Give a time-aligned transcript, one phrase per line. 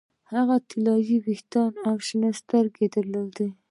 [0.31, 3.47] هغې طلايي ویښتان او شنې سترګې درلودې